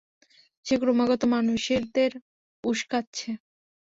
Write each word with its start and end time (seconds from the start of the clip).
সে 0.65 0.75
ক্রমাগত 0.81 1.21
মানুষদের 1.33 2.11
উস্কাচ্ছে! 2.63 3.29